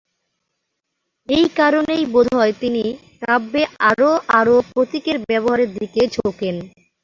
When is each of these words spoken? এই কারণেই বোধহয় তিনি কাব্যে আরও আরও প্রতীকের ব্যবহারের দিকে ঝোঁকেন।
এই 1.29 1.45
কারণেই 1.57 2.03
বোধহয় 2.13 2.53
তিনি 2.61 2.83
কাব্যে 3.21 3.61
আরও 3.89 4.09
আরও 4.39 4.55
প্রতীকের 4.69 5.17
ব্যবহারের 5.23 5.69
দিকে 5.77 6.01
ঝোঁকেন। 6.15 6.55